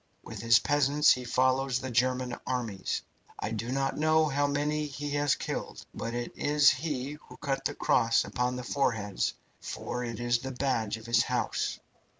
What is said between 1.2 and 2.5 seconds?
follows the German